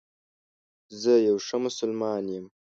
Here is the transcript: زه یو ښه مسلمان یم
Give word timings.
زه 1.01 1.13
یو 1.27 1.37
ښه 1.45 1.57
مسلمان 1.65 2.23
یم 2.35 2.45